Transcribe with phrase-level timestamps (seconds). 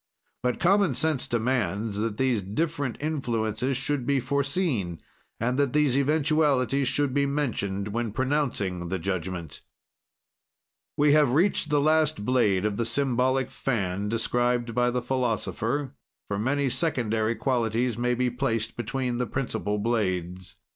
[0.41, 4.99] "But common sense demands that these different influences should be foreseen,
[5.39, 9.61] and that these eventualities should be mentioned when pronouncing the judgment."
[10.97, 15.93] We have reached the last blade of the symbolic fan, described by the philosopher,
[16.27, 20.55] for many secondary qualities may be placed between the principle blades.